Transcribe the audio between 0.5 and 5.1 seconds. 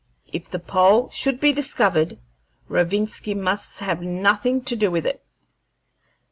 pole should be discovered, Rovinski must have nothing to do with